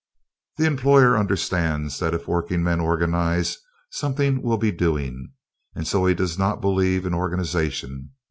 The 0.57 0.65
employer 0.65 1.15
understands 1.15 1.99
that 1.99 2.15
if 2.15 2.27
workingmen 2.27 2.79
organize 2.79 3.59
something 3.91 4.41
will 4.41 4.57
be 4.57 4.71
doing; 4.71 5.31
and 5.75 5.87
so 5.87 6.07
he 6.07 6.15
does 6.15 6.39
not 6.39 6.59
believe 6.59 7.05
in 7.05 7.13
organization. 7.13 8.09